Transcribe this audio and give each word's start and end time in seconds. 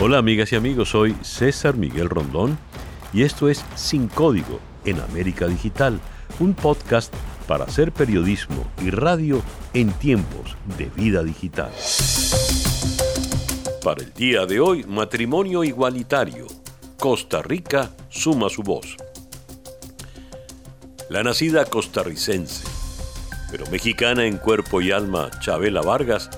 Hola 0.00 0.18
amigas 0.18 0.52
y 0.52 0.56
amigos, 0.56 0.90
soy 0.90 1.16
César 1.22 1.76
Miguel 1.76 2.08
Rondón 2.08 2.56
y 3.12 3.24
esto 3.24 3.48
es 3.48 3.64
Sin 3.74 4.06
Código 4.06 4.60
en 4.84 5.00
América 5.00 5.48
Digital, 5.48 5.98
un 6.38 6.54
podcast 6.54 7.12
para 7.48 7.64
hacer 7.64 7.90
periodismo 7.90 8.64
y 8.80 8.90
radio 8.90 9.42
en 9.74 9.90
tiempos 9.90 10.56
de 10.78 10.84
vida 10.94 11.24
digital. 11.24 11.72
Para 13.82 14.04
el 14.04 14.12
día 14.12 14.46
de 14.46 14.60
hoy, 14.60 14.84
matrimonio 14.84 15.64
igualitario. 15.64 16.46
Costa 16.96 17.42
Rica 17.42 17.90
suma 18.08 18.50
su 18.50 18.62
voz. 18.62 18.96
La 21.10 21.24
nacida 21.24 21.64
costarricense, 21.64 22.64
pero 23.50 23.66
mexicana 23.72 24.26
en 24.26 24.38
cuerpo 24.38 24.80
y 24.80 24.92
alma, 24.92 25.28
Chabela 25.40 25.80
Vargas, 25.80 26.30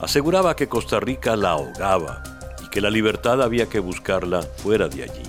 aseguraba 0.00 0.56
que 0.56 0.66
Costa 0.66 0.98
Rica 0.98 1.36
la 1.36 1.50
ahogaba 1.50 2.33
que 2.74 2.80
la 2.80 2.90
libertad 2.90 3.40
había 3.40 3.68
que 3.68 3.78
buscarla 3.78 4.42
fuera 4.42 4.88
de 4.88 5.04
allí. 5.04 5.22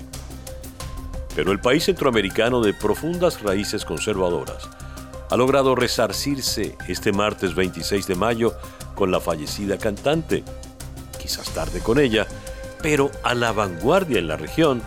Pero 1.36 1.52
el 1.52 1.60
país 1.60 1.84
centroamericano 1.84 2.60
de 2.60 2.74
profundas 2.74 3.40
raíces 3.40 3.84
conservadoras 3.84 4.68
ha 5.30 5.36
logrado 5.36 5.76
resarcirse 5.76 6.76
este 6.88 7.12
martes 7.12 7.54
26 7.54 8.08
de 8.08 8.16
mayo 8.16 8.56
con 8.96 9.12
la 9.12 9.20
fallecida 9.20 9.78
cantante, 9.78 10.42
quizás 11.22 11.48
tarde 11.50 11.78
con 11.78 12.00
ella, 12.00 12.26
pero 12.82 13.12
a 13.22 13.32
la 13.32 13.52
vanguardia 13.52 14.18
en 14.18 14.26
la 14.26 14.36
región, 14.36 14.82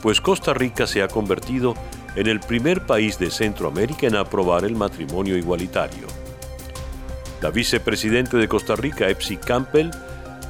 pues 0.00 0.22
Costa 0.22 0.54
Rica 0.54 0.86
se 0.86 1.02
ha 1.02 1.08
convertido 1.08 1.74
en 2.16 2.26
el 2.26 2.40
primer 2.40 2.86
país 2.86 3.18
de 3.18 3.30
Centroamérica 3.30 4.06
en 4.06 4.16
aprobar 4.16 4.64
el 4.64 4.76
matrimonio 4.76 5.36
igualitario. 5.36 6.06
La 7.42 7.50
vicepresidente 7.50 8.38
de 8.38 8.48
Costa 8.48 8.76
Rica, 8.76 9.10
Epsi 9.10 9.36
Campbell, 9.36 9.90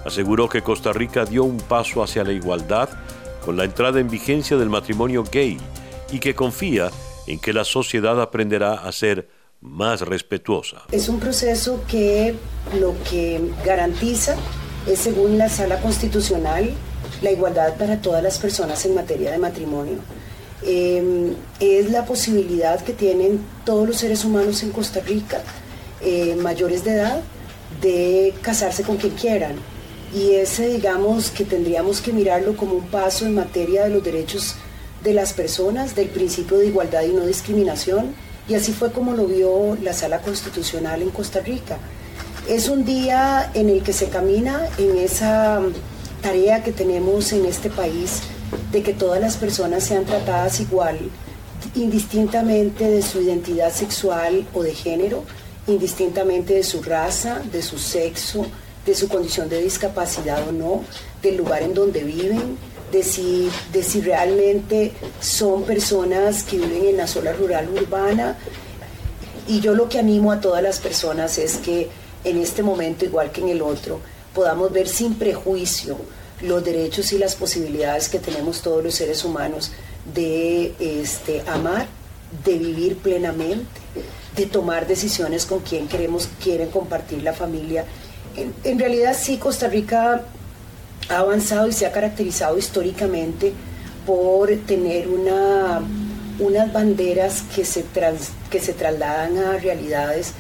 aseguró 0.08 0.48
que 0.48 0.62
Costa 0.62 0.92
Rica 0.92 1.24
dio 1.24 1.44
un 1.44 1.58
paso 1.58 2.02
hacia 2.02 2.24
la 2.24 2.32
igualdad 2.32 2.88
con 3.44 3.56
la 3.56 3.64
entrada 3.64 4.00
en 4.00 4.10
vigencia 4.10 4.56
del 4.56 4.68
matrimonio 4.68 5.24
gay 5.30 5.56
y 6.10 6.18
que 6.18 6.34
confía 6.34 6.90
en 7.26 7.38
que 7.38 7.52
la 7.52 7.64
sociedad 7.64 8.20
aprenderá 8.20 8.74
a 8.74 8.90
ser 8.92 9.28
más 9.60 10.00
respetuosa. 10.00 10.82
Es 10.92 11.08
un 11.08 11.20
proceso 11.20 11.82
que 11.88 12.34
lo 12.78 12.94
que 13.08 13.40
garantiza 13.64 14.36
es, 14.86 14.98
según 14.98 15.38
la 15.38 15.48
Sala 15.48 15.80
Constitucional, 15.80 16.70
la 17.22 17.30
igualdad 17.30 17.76
para 17.76 18.00
todas 18.00 18.22
las 18.22 18.38
personas 18.38 18.84
en 18.84 18.94
materia 18.94 19.30
de 19.30 19.38
matrimonio. 19.38 19.98
Em, 20.62 21.34
es 21.60 21.90
la 21.90 22.04
posibilidad 22.04 22.80
que 22.82 22.92
tienen 22.92 23.40
todos 23.64 23.86
los 23.86 23.96
seres 23.96 24.24
humanos 24.24 24.62
en 24.62 24.70
Costa 24.70 25.00
Rica, 25.00 25.40
eh, 26.00 26.36
mayores 26.36 26.84
de 26.84 26.92
edad, 26.92 27.20
de 27.80 28.34
casarse 28.42 28.82
con 28.82 28.96
quien 28.96 29.14
quieran. 29.14 29.56
Y 30.14 30.34
ese, 30.34 30.68
digamos, 30.68 31.30
que 31.30 31.44
tendríamos 31.44 32.00
que 32.00 32.12
mirarlo 32.12 32.56
como 32.56 32.74
un 32.74 32.86
paso 32.86 33.26
en 33.26 33.34
materia 33.34 33.84
de 33.84 33.90
los 33.90 34.02
derechos 34.02 34.54
de 35.02 35.12
las 35.14 35.32
personas, 35.32 35.94
del 35.94 36.08
principio 36.08 36.58
de 36.58 36.66
igualdad 36.66 37.02
y 37.02 37.12
no 37.12 37.26
discriminación, 37.26 38.14
y 38.48 38.54
así 38.54 38.72
fue 38.72 38.90
como 38.92 39.12
lo 39.12 39.26
vio 39.26 39.76
la 39.82 39.92
Sala 39.92 40.20
Constitucional 40.20 41.02
en 41.02 41.10
Costa 41.10 41.40
Rica. 41.40 41.78
Es 42.48 42.68
un 42.68 42.84
día 42.84 43.50
en 43.52 43.68
el 43.68 43.82
que 43.82 43.92
se 43.92 44.08
camina 44.08 44.68
en 44.78 44.96
esa 44.96 45.60
tarea 46.22 46.64
que 46.64 46.72
tenemos 46.72 47.32
en 47.32 47.44
este 47.44 47.68
país 47.68 48.22
de 48.72 48.82
que 48.82 48.94
todas 48.94 49.20
las 49.20 49.36
personas 49.36 49.84
sean 49.84 50.06
tratadas 50.06 50.58
igual, 50.60 50.98
indistintamente 51.74 52.88
de 52.90 53.02
su 53.02 53.20
identidad 53.20 53.72
sexual 53.72 54.46
o 54.54 54.62
de 54.62 54.74
género, 54.74 55.24
indistintamente 55.66 56.54
de 56.54 56.62
su 56.62 56.82
raza, 56.82 57.42
de 57.52 57.62
su 57.62 57.78
sexo, 57.78 58.46
de 58.88 58.94
su 58.94 59.08
condición 59.08 59.50
de 59.50 59.60
discapacidad 59.60 60.48
o 60.48 60.52
no, 60.52 60.82
del 61.22 61.36
lugar 61.36 61.62
en 61.62 61.74
donde 61.74 62.02
viven, 62.04 62.56
de 62.90 63.02
si, 63.02 63.50
de 63.70 63.82
si 63.82 64.00
realmente 64.00 64.92
son 65.20 65.64
personas 65.64 66.42
que 66.42 66.56
viven 66.56 66.86
en 66.86 66.96
la 66.96 67.06
zona 67.06 67.32
rural 67.32 67.68
urbana. 67.68 68.38
Y 69.46 69.60
yo 69.60 69.74
lo 69.74 69.90
que 69.90 69.98
animo 69.98 70.32
a 70.32 70.40
todas 70.40 70.62
las 70.62 70.78
personas 70.78 71.36
es 71.36 71.58
que 71.58 71.90
en 72.24 72.38
este 72.38 72.62
momento, 72.62 73.04
igual 73.04 73.30
que 73.30 73.42
en 73.42 73.50
el 73.50 73.60
otro, 73.60 74.00
podamos 74.34 74.72
ver 74.72 74.88
sin 74.88 75.16
prejuicio 75.16 75.98
los 76.40 76.64
derechos 76.64 77.12
y 77.12 77.18
las 77.18 77.34
posibilidades 77.36 78.08
que 78.08 78.18
tenemos 78.18 78.62
todos 78.62 78.82
los 78.82 78.94
seres 78.94 79.22
humanos 79.22 79.72
de 80.14 80.74
este, 80.78 81.42
amar, 81.46 81.86
de 82.42 82.56
vivir 82.58 82.96
plenamente, 82.96 83.68
de 84.34 84.46
tomar 84.46 84.86
decisiones 84.86 85.44
con 85.44 85.60
quien 85.60 85.88
queremos, 85.88 86.28
quieren 86.42 86.70
compartir 86.70 87.22
la 87.22 87.34
familia. 87.34 87.84
En, 88.64 88.78
realidad 88.78 89.16
sí, 89.18 89.38
Costa 89.38 89.68
Rica 89.68 90.22
ha 91.08 91.18
avanzado 91.18 91.68
y 91.68 91.72
se 91.72 91.86
ha 91.86 91.92
caracterizado 91.92 92.58
históricamente 92.58 93.52
por 94.06 94.48
tener 94.66 95.08
una, 95.08 95.80
unas 96.38 96.72
banderas 96.72 97.42
que 97.54 97.64
se, 97.64 97.84
que 98.50 98.60
se 98.60 98.72
trasladan 98.74 99.38
a 99.38 99.58
realidades 99.58 100.32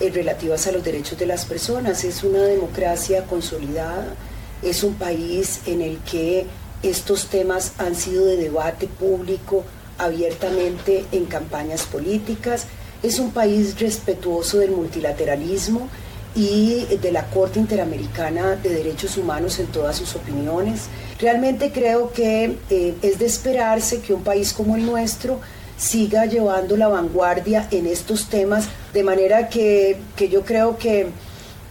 eh, 0.00 0.10
relativas 0.10 0.66
a 0.66 0.72
los 0.72 0.84
derechos 0.84 1.18
de 1.18 1.26
las 1.26 1.44
personas. 1.44 2.04
Es 2.04 2.22
una 2.22 2.42
democracia 2.42 3.24
consolidada, 3.24 4.14
es 4.62 4.82
un 4.82 4.94
país 4.94 5.60
en 5.66 5.80
el 5.80 5.98
que 5.98 6.46
estos 6.82 7.26
temas 7.28 7.72
han 7.78 7.94
sido 7.94 8.26
de 8.26 8.36
debate 8.36 8.86
público 8.86 9.64
abiertamente 9.98 11.06
en 11.12 11.24
campañas 11.24 11.84
políticas, 11.84 12.66
es 13.02 13.18
un 13.18 13.30
país 13.30 13.78
respetuoso 13.78 14.58
del 14.58 14.72
multilateralismo 14.72 15.88
y 16.36 16.84
de 17.00 17.12
la 17.12 17.24
Corte 17.30 17.58
Interamericana 17.58 18.56
de 18.56 18.68
Derechos 18.68 19.16
Humanos 19.16 19.58
en 19.58 19.68
todas 19.68 19.96
sus 19.96 20.14
opiniones. 20.14 20.82
Realmente 21.18 21.72
creo 21.72 22.12
que 22.12 22.58
eh, 22.68 22.94
es 23.00 23.18
de 23.18 23.24
esperarse 23.24 24.00
que 24.00 24.12
un 24.12 24.22
país 24.22 24.52
como 24.52 24.76
el 24.76 24.84
nuestro 24.84 25.40
siga 25.78 26.26
llevando 26.26 26.76
la 26.76 26.88
vanguardia 26.88 27.66
en 27.70 27.86
estos 27.86 28.28
temas, 28.28 28.68
de 28.92 29.02
manera 29.02 29.48
que, 29.48 29.98
yo 30.30 30.42
creo 30.42 30.76
que, 30.76 31.08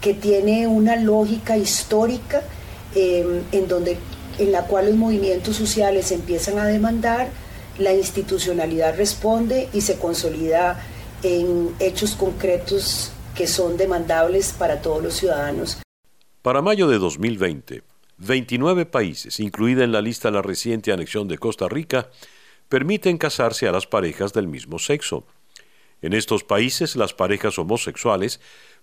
que, 0.02 0.14
tiene 0.16 0.68
una 0.68 0.96
lógica 0.96 1.58
histórica 1.58 2.42
em, 2.96 3.44
en, 3.52 3.68
donde, 3.68 3.98
en 4.40 4.52
la 4.52 4.64
cual 4.64 4.88
los 4.88 4.96
movimientos 4.96 5.56
sociales 5.56 6.12
empiezan 6.12 6.58
a 6.60 6.66
demandar, 6.66 7.30
la 7.78 7.94
institucionalidad 7.94 8.96
responde 8.96 9.70
y 9.74 9.82
se 9.82 9.98
consolida 9.98 10.80
en 11.24 11.72
hechos 11.80 12.16
concretos 12.16 13.12
que 13.36 13.48
son 13.48 13.78
demandables 13.78 14.54
para 14.54 14.82
todos 14.82 15.04
los 15.04 15.14
ciudadanos. 15.14 15.82
Para 16.42 16.62
mayo 16.62 16.88
de 16.88 16.98
2020, 16.98 17.84
29 18.18 18.86
países, 18.86 19.40
incluida 19.40 19.84
en 19.84 19.92
la 19.92 20.02
lista 20.02 20.32
la 20.32 20.42
reciente 20.42 20.94
anexión 20.94 21.28
de 21.28 21.38
Costa 21.38 21.68
Rica, 21.68 22.10
permiten 22.70 23.18
casarse 23.18 23.68
a 23.68 23.72
las 23.72 23.88
parejas 23.88 24.32
del 24.34 24.48
mismo 24.48 24.80
sexo. 24.80 25.26
En 26.02 26.14
estos 26.14 26.44
países, 26.44 26.96
las 26.96 27.14
parejas 27.14 27.60
homosexuales 27.60 28.40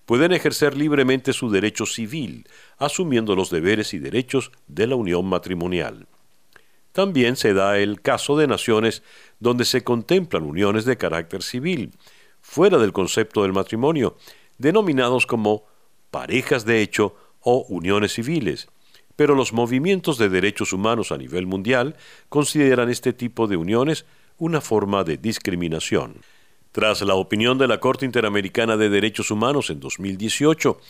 pueden 0.06 0.32
ejercer 0.32 0.76
libremente 0.76 1.32
su 1.32 1.50
derecho 1.50 1.86
civil, 1.86 2.46
asumiendo 2.78 3.34
los 3.34 3.50
deberes 3.50 3.94
y 3.94 3.98
derechos 3.98 4.52
de 4.66 4.86
la 4.86 4.96
unión 4.96 5.26
matrimonial. 5.26 6.06
También 6.92 7.36
se 7.36 7.54
da 7.54 7.78
el 7.78 8.02
caso 8.02 8.36
de 8.36 8.46
naciones 8.46 9.02
donde 9.40 9.64
se 9.64 9.82
contemplan 9.82 10.42
uniones 10.42 10.84
de 10.84 10.98
carácter 10.98 11.42
civil, 11.42 11.92
fuera 12.42 12.76
del 12.78 12.92
concepto 12.92 13.42
del 13.42 13.52
matrimonio, 13.52 14.16
denominados 14.62 15.26
como 15.26 15.64
parejas 16.10 16.64
de 16.64 16.80
hecho 16.80 17.14
o 17.40 17.66
uniones 17.68 18.14
civiles, 18.14 18.68
pero 19.16 19.34
los 19.34 19.52
movimientos 19.52 20.16
de 20.16 20.30
derechos 20.30 20.72
humanos 20.72 21.12
a 21.12 21.18
nivel 21.18 21.46
mundial 21.46 21.96
consideran 22.30 22.88
este 22.88 23.12
tipo 23.12 23.46
de 23.46 23.58
uniones 23.58 24.06
una 24.38 24.60
forma 24.62 25.04
de 25.04 25.18
discriminación. 25.18 26.22
Tras 26.70 27.02
la 27.02 27.16
opinión 27.16 27.58
de 27.58 27.68
la 27.68 27.80
Corte 27.80 28.06
Interamericana 28.06 28.78
de 28.78 28.88
Derechos 28.88 29.30
Humanos 29.30 29.68
en 29.68 29.80
2018, 29.80 30.80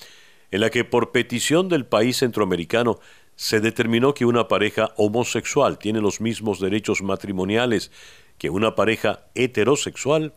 en 0.52 0.60
la 0.60 0.70
que 0.70 0.84
por 0.84 1.10
petición 1.10 1.68
del 1.68 1.86
país 1.86 2.18
centroamericano 2.18 3.00
se 3.34 3.60
determinó 3.60 4.14
que 4.14 4.26
una 4.26 4.46
pareja 4.46 4.92
homosexual 4.96 5.78
tiene 5.78 6.00
los 6.00 6.20
mismos 6.20 6.60
derechos 6.60 7.02
matrimoniales 7.02 7.90
que 8.38 8.50
una 8.50 8.74
pareja 8.74 9.26
heterosexual, 9.34 10.34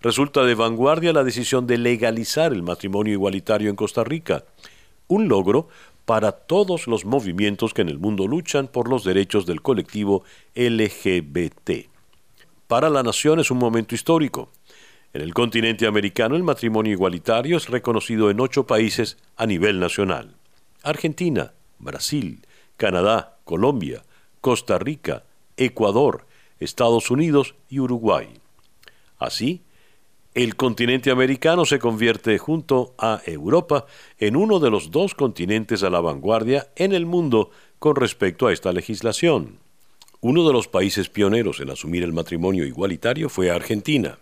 resulta 0.00 0.44
de 0.44 0.54
vanguardia 0.54 1.12
la 1.12 1.24
decisión 1.24 1.66
de 1.66 1.78
legalizar 1.78 2.52
el 2.52 2.62
matrimonio 2.62 3.12
igualitario 3.12 3.70
en 3.70 3.76
Costa 3.76 4.04
Rica, 4.04 4.44
un 5.08 5.28
logro 5.28 5.68
para 6.04 6.32
todos 6.32 6.86
los 6.86 7.04
movimientos 7.04 7.74
que 7.74 7.82
en 7.82 7.88
el 7.88 7.98
mundo 7.98 8.26
luchan 8.26 8.68
por 8.68 8.88
los 8.88 9.04
derechos 9.04 9.44
del 9.44 9.60
colectivo 9.60 10.24
LGBT. 10.54 11.88
Para 12.66 12.88
la 12.90 13.02
nación 13.02 13.40
es 13.40 13.50
un 13.50 13.58
momento 13.58 13.94
histórico. 13.94 14.50
En 15.12 15.22
el 15.22 15.34
continente 15.34 15.86
americano 15.86 16.36
el 16.36 16.42
matrimonio 16.42 16.92
igualitario 16.92 17.56
es 17.56 17.68
reconocido 17.68 18.30
en 18.30 18.40
ocho 18.40 18.66
países 18.66 19.18
a 19.36 19.46
nivel 19.46 19.80
nacional. 19.80 20.36
Argentina, 20.82 21.52
Brasil, 21.78 22.46
Canadá, 22.76 23.38
Colombia, 23.44 24.02
Costa 24.40 24.78
Rica, 24.78 25.24
Ecuador, 25.56 26.26
Estados 26.60 27.10
Unidos 27.10 27.54
y 27.68 27.80
Uruguay. 27.80 28.28
Así, 29.18 29.62
el 30.44 30.54
continente 30.54 31.10
americano 31.10 31.64
se 31.64 31.80
convierte 31.80 32.38
junto 32.38 32.94
a 32.96 33.20
Europa 33.26 33.86
en 34.18 34.36
uno 34.36 34.60
de 34.60 34.70
los 34.70 34.92
dos 34.92 35.16
continentes 35.16 35.82
a 35.82 35.90
la 35.90 36.00
vanguardia 36.00 36.68
en 36.76 36.92
el 36.92 37.06
mundo 37.06 37.50
con 37.80 37.96
respecto 37.96 38.46
a 38.46 38.52
esta 38.52 38.72
legislación. 38.72 39.58
Uno 40.20 40.46
de 40.46 40.52
los 40.52 40.68
países 40.68 41.08
pioneros 41.08 41.58
en 41.58 41.70
asumir 41.70 42.04
el 42.04 42.12
matrimonio 42.12 42.64
igualitario 42.64 43.28
fue 43.28 43.50
Argentina. 43.50 44.20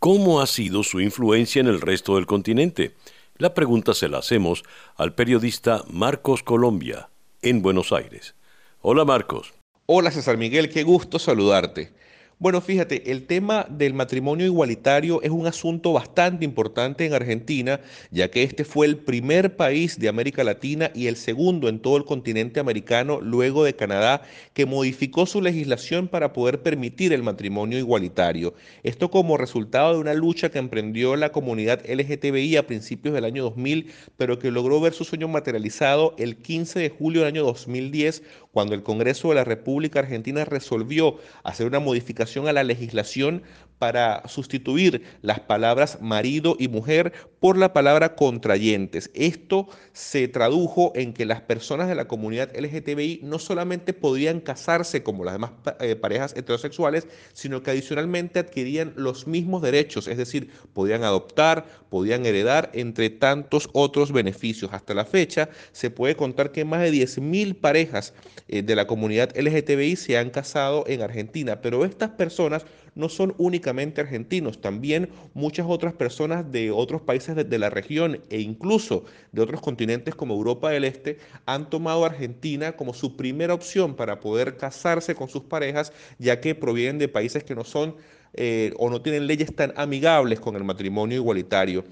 ¿Cómo 0.00 0.40
ha 0.40 0.48
sido 0.48 0.82
su 0.82 1.00
influencia 1.00 1.60
en 1.60 1.68
el 1.68 1.80
resto 1.80 2.16
del 2.16 2.26
continente? 2.26 2.96
La 3.38 3.54
pregunta 3.54 3.94
se 3.94 4.08
la 4.08 4.18
hacemos 4.18 4.64
al 4.96 5.14
periodista 5.14 5.84
Marcos 5.88 6.42
Colombia, 6.42 7.08
en 7.40 7.62
Buenos 7.62 7.92
Aires. 7.92 8.34
Hola 8.80 9.04
Marcos. 9.04 9.54
Hola 9.86 10.10
César 10.10 10.38
Miguel, 10.38 10.70
qué 10.70 10.82
gusto 10.82 11.20
saludarte. 11.20 11.92
Bueno, 12.38 12.60
fíjate, 12.60 13.10
el 13.10 13.26
tema 13.26 13.66
del 13.70 13.94
matrimonio 13.94 14.44
igualitario 14.44 15.22
es 15.22 15.30
un 15.30 15.46
asunto 15.46 15.94
bastante 15.94 16.44
importante 16.44 17.06
en 17.06 17.14
Argentina, 17.14 17.80
ya 18.10 18.30
que 18.30 18.42
este 18.42 18.66
fue 18.66 18.84
el 18.84 18.98
primer 18.98 19.56
país 19.56 19.98
de 19.98 20.10
América 20.10 20.44
Latina 20.44 20.90
y 20.94 21.06
el 21.06 21.16
segundo 21.16 21.70
en 21.70 21.78
todo 21.78 21.96
el 21.96 22.04
continente 22.04 22.60
americano, 22.60 23.22
luego 23.22 23.64
de 23.64 23.74
Canadá, 23.74 24.20
que 24.52 24.66
modificó 24.66 25.24
su 25.24 25.40
legislación 25.40 26.08
para 26.08 26.34
poder 26.34 26.62
permitir 26.62 27.14
el 27.14 27.22
matrimonio 27.22 27.78
igualitario. 27.78 28.52
Esto 28.82 29.10
como 29.10 29.38
resultado 29.38 29.94
de 29.94 30.00
una 30.00 30.12
lucha 30.12 30.50
que 30.50 30.58
emprendió 30.58 31.16
la 31.16 31.32
comunidad 31.32 31.88
LGTBI 31.88 32.58
a 32.58 32.66
principios 32.66 33.14
del 33.14 33.24
año 33.24 33.44
2000, 33.44 33.90
pero 34.18 34.38
que 34.38 34.50
logró 34.50 34.78
ver 34.78 34.92
su 34.92 35.04
sueño 35.04 35.26
materializado 35.26 36.14
el 36.18 36.36
15 36.36 36.80
de 36.80 36.90
julio 36.90 37.22
del 37.22 37.28
año 37.28 37.44
2010, 37.44 38.22
cuando 38.52 38.74
el 38.74 38.82
Congreso 38.82 39.30
de 39.30 39.36
la 39.36 39.44
República 39.44 40.00
Argentina 40.00 40.44
resolvió 40.44 41.16
hacer 41.42 41.66
una 41.66 41.80
modificación 41.80 42.25
a 42.48 42.52
la 42.52 42.64
legislación 42.64 43.42
para 43.78 44.26
sustituir 44.28 45.02
las 45.22 45.40
palabras 45.40 45.98
marido 46.00 46.56
y 46.58 46.68
mujer 46.68 47.12
por 47.40 47.58
la 47.58 47.72
palabra 47.72 48.16
contrayentes. 48.16 49.10
Esto 49.14 49.68
se 49.92 50.28
tradujo 50.28 50.92
en 50.94 51.12
que 51.12 51.26
las 51.26 51.42
personas 51.42 51.88
de 51.88 51.94
la 51.94 52.08
comunidad 52.08 52.50
LGTBI 52.56 53.20
no 53.22 53.38
solamente 53.38 53.92
podían 53.92 54.40
casarse 54.40 55.02
como 55.02 55.24
las 55.24 55.34
demás 55.34 55.52
eh, 55.80 55.96
parejas 55.96 56.34
heterosexuales, 56.36 57.06
sino 57.34 57.62
que 57.62 57.70
adicionalmente 57.70 58.38
adquirían 58.38 58.94
los 58.96 59.26
mismos 59.26 59.62
derechos, 59.62 60.08
es 60.08 60.16
decir, 60.16 60.50
podían 60.72 61.04
adoptar, 61.04 61.66
podían 61.90 62.26
heredar, 62.26 62.70
entre 62.72 63.10
tantos 63.10 63.68
otros 63.72 64.12
beneficios. 64.12 64.72
Hasta 64.72 64.94
la 64.94 65.04
fecha 65.04 65.48
se 65.72 65.90
puede 65.90 66.16
contar 66.16 66.50
que 66.50 66.64
más 66.64 66.80
de 66.80 66.90
10.000 66.90 67.54
parejas 67.54 68.14
eh, 68.48 68.62
de 68.62 68.74
la 68.74 68.86
comunidad 68.86 69.36
LGTBI 69.36 69.96
se 69.96 70.18
han 70.18 70.30
casado 70.30 70.84
en 70.86 71.02
Argentina, 71.02 71.60
pero 71.60 71.84
estas 71.84 72.10
personas 72.10 72.64
no 72.96 73.08
son 73.08 73.34
argentinos, 73.68 74.60
también 74.60 75.08
muchas 75.34 75.66
otras 75.68 75.94
personas 75.94 76.50
de 76.50 76.70
otros 76.70 77.02
países 77.02 77.36
de, 77.36 77.58
la 77.58 77.70
región 77.70 78.20
e 78.30 78.40
incluso 78.40 79.04
de 79.32 79.42
otros 79.42 79.60
continentes 79.60 80.14
como 80.14 80.34
Europa 80.34 80.70
del 80.70 80.84
Este 80.84 81.18
han 81.46 81.70
tomado 81.70 82.04
Argentina 82.04 82.72
como 82.72 82.94
su 82.94 83.16
primera 83.16 83.54
opción 83.54 83.94
para 83.94 84.20
poder 84.20 84.56
casarse 84.56 85.14
con 85.14 85.28
sus 85.28 85.44
parejas, 85.44 85.92
ya 86.18 86.40
que 86.40 86.54
provienen 86.54 86.98
de 86.98 87.08
países 87.08 87.44
que 87.44 87.54
no 87.54 87.64
son 87.64 87.96
eh, 88.34 88.72
o 88.78 88.90
no 88.90 89.00
tienen 89.00 89.26
leyes 89.26 89.54
tan 89.54 89.72
amigables 89.76 90.40
con 90.40 90.56
el 90.56 90.64
matrimonio 90.64 91.16
igualitario. 91.16 91.84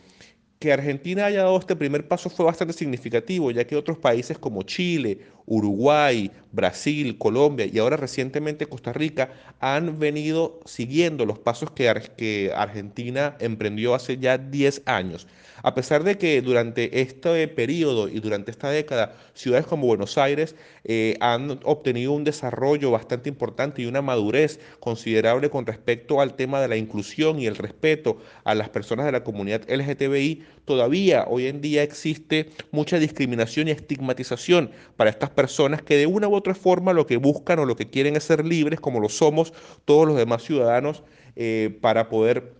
Que 0.58 0.72
Argentina 0.72 1.26
haya 1.26 1.42
dado 1.42 1.58
este 1.58 1.76
primer 1.76 2.06
paso 2.06 2.30
fue 2.30 2.46
bastante 2.46 2.72
significativo, 2.72 3.50
ya 3.50 3.66
que 3.66 3.76
otros 3.76 3.98
países 3.98 4.38
como 4.38 4.62
Chile, 4.62 5.18
Uruguay, 5.46 6.30
Brasil, 6.52 7.18
Colombia 7.18 7.66
y 7.66 7.78
ahora 7.78 7.96
recientemente 7.96 8.66
Costa 8.66 8.92
Rica 8.92 9.30
han 9.60 9.98
venido 9.98 10.60
siguiendo 10.64 11.26
los 11.26 11.38
pasos 11.38 11.70
que, 11.70 12.52
Argentina 12.54 13.36
emprendió 13.40 13.94
hace 13.94 14.18
ya 14.18 14.38
10 14.38 14.82
años. 14.86 15.26
A 15.62 15.74
pesar 15.74 16.04
de 16.04 16.18
que 16.18 16.42
durante 16.42 17.00
este 17.00 17.48
periodo 17.48 18.08
y 18.08 18.20
durante 18.20 18.50
esta 18.50 18.68
década 18.68 19.16
ciudades 19.32 19.66
como 19.66 19.86
Buenos 19.86 20.18
Aires 20.18 20.56
eh, 20.84 21.16
han 21.20 21.58
obtenido 21.64 22.12
un 22.12 22.22
desarrollo 22.22 22.90
bastante 22.90 23.30
importante 23.30 23.80
y 23.80 23.86
una 23.86 24.02
madurez 24.02 24.60
considerable 24.78 25.48
con 25.48 25.64
respecto 25.64 26.20
al 26.20 26.34
tema 26.34 26.60
de 26.60 26.68
la 26.68 26.76
inclusión 26.76 27.40
y 27.40 27.46
el 27.46 27.56
respeto 27.56 28.18
a 28.44 28.54
las 28.54 28.68
personas 28.68 29.06
de 29.06 29.12
la 29.12 29.24
comunidad 29.24 29.62
LGTBI, 29.66 30.44
todavía 30.66 31.24
hoy 31.28 31.46
en 31.46 31.62
día 31.62 31.82
existe 31.82 32.50
mucha 32.70 32.98
discriminación 32.98 33.68
y 33.68 33.70
estigmatización 33.70 34.70
para 34.96 35.10
estas 35.10 35.30
personas 35.34 35.82
que 35.82 35.96
de 35.96 36.06
una 36.06 36.28
u 36.28 36.34
otra 36.34 36.54
forma 36.54 36.92
lo 36.92 37.06
que 37.06 37.16
buscan 37.18 37.58
o 37.58 37.66
lo 37.66 37.76
que 37.76 37.90
quieren 37.90 38.16
es 38.16 38.24
ser 38.24 38.44
libres 38.44 38.80
como 38.80 39.00
lo 39.00 39.08
somos 39.08 39.52
todos 39.84 40.06
los 40.06 40.16
demás 40.16 40.42
ciudadanos 40.42 41.02
eh, 41.36 41.76
para 41.80 42.08
poder 42.08 42.54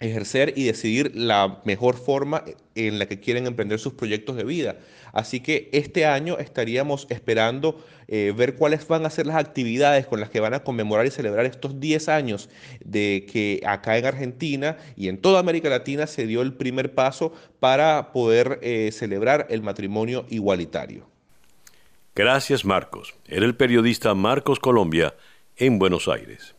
ejercer 0.00 0.52
y 0.56 0.64
decidir 0.64 1.12
la 1.14 1.60
mejor 1.64 1.96
forma 1.96 2.44
en 2.74 2.98
la 2.98 3.06
que 3.06 3.18
quieren 3.18 3.46
emprender 3.46 3.78
sus 3.80 3.94
proyectos 3.94 4.36
de 4.36 4.44
vida. 4.44 4.76
Así 5.12 5.40
que 5.40 5.68
este 5.72 6.06
año 6.06 6.38
estaríamos 6.38 7.06
esperando 7.10 7.84
eh, 8.06 8.32
ver 8.36 8.54
cuáles 8.54 8.86
van 8.86 9.06
a 9.06 9.10
ser 9.10 9.26
las 9.26 9.36
actividades 9.36 10.06
con 10.06 10.20
las 10.20 10.30
que 10.30 10.40
van 10.40 10.54
a 10.54 10.62
conmemorar 10.62 11.06
y 11.06 11.10
celebrar 11.10 11.46
estos 11.46 11.80
10 11.80 12.08
años 12.08 12.48
de 12.84 13.26
que 13.30 13.60
acá 13.66 13.98
en 13.98 14.06
Argentina 14.06 14.76
y 14.96 15.08
en 15.08 15.18
toda 15.18 15.40
América 15.40 15.68
Latina 15.68 16.06
se 16.06 16.26
dio 16.26 16.42
el 16.42 16.54
primer 16.54 16.94
paso 16.94 17.32
para 17.58 18.12
poder 18.12 18.60
eh, 18.62 18.90
celebrar 18.92 19.46
el 19.50 19.62
matrimonio 19.62 20.26
igualitario. 20.28 21.17
Gracias 22.18 22.64
Marcos. 22.64 23.14
Era 23.28 23.46
el 23.46 23.54
periodista 23.54 24.12
Marcos 24.12 24.58
Colombia 24.58 25.14
en 25.56 25.78
Buenos 25.78 26.08
Aires. 26.08 26.56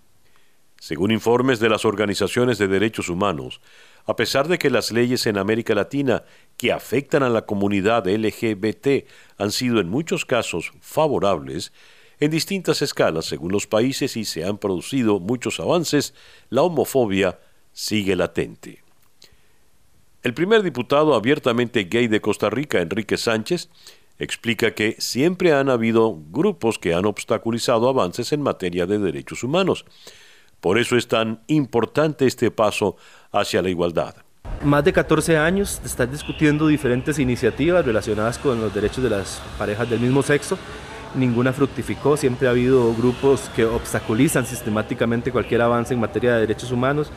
Según 0.79 1.11
informes 1.11 1.59
de 1.59 1.67
las 1.67 1.83
organizaciones 1.83 2.57
de 2.59 2.69
derechos 2.69 3.09
humanos, 3.09 3.59
a 4.05 4.15
pesar 4.15 4.47
de 4.47 4.57
que 4.57 4.69
las 4.69 4.93
leyes 4.93 5.27
en 5.27 5.37
América 5.37 5.75
Latina 5.75 6.23
que 6.55 6.71
afectan 6.71 7.23
a 7.23 7.29
la 7.29 7.45
comunidad 7.45 8.07
LGBT 8.07 9.05
han 9.37 9.51
sido 9.51 9.81
en 9.81 9.89
muchos 9.89 10.23
casos 10.23 10.71
favorables, 10.79 11.73
en 12.21 12.31
distintas 12.31 12.81
escalas 12.81 13.25
según 13.25 13.51
los 13.51 13.67
países 13.67 14.15
y 14.15 14.23
se 14.23 14.45
han 14.45 14.59
producido 14.59 15.19
muchos 15.19 15.59
avances, 15.59 16.13
la 16.49 16.61
homofobia 16.61 17.37
sigue 17.73 18.15
latente. 18.15 18.81
El 20.23 20.33
primer 20.33 20.63
diputado 20.63 21.15
abiertamente 21.15 21.83
gay 21.83 22.07
de 22.07 22.21
Costa 22.21 22.49
Rica, 22.49 22.79
Enrique 22.79 23.17
Sánchez, 23.17 23.69
explica 24.19 24.71
que 24.75 24.95
siempre 24.99 25.53
han 25.53 25.69
habido 25.69 26.17
grupos 26.29 26.77
que 26.77 26.93
han 26.93 27.05
obstaculizado 27.05 27.89
avances 27.89 28.31
en 28.33 28.41
materia 28.41 28.85
de 28.85 28.99
derechos 28.99 29.43
humanos, 29.43 29.85
por 30.59 30.77
eso 30.77 30.97
es 30.97 31.07
tan 31.07 31.41
importante 31.47 32.27
este 32.27 32.51
paso 32.51 32.97
hacia 33.31 33.61
la 33.61 33.69
igualdad. 33.69 34.15
Más 34.63 34.83
de 34.83 34.91
14 34.91 35.37
años 35.37 35.81
estar 35.85 36.09
discutiendo 36.09 36.67
diferentes 36.67 37.17
iniciativas 37.17 37.85
relacionadas 37.85 38.37
con 38.37 38.59
los 38.59 38.73
derechos 38.73 39.03
de 39.03 39.09
las 39.09 39.41
parejas 39.57 39.89
del 39.89 40.01
mismo 40.01 40.21
sexo. 40.21 40.57
Ninguna 41.15 41.53
fructificó, 41.53 42.17
siempre 42.17 42.47
ha 42.47 42.51
habido 42.51 42.93
grupos 42.93 43.49
que 43.55 43.65
obstaculizan 43.65 44.45
sistemáticamente 44.45 45.31
cualquier 45.31 45.61
avance 45.61 45.93
en 45.93 45.99
materia 45.99 46.33
de 46.33 46.41
derechos 46.41 46.71
humanos. 46.71 47.09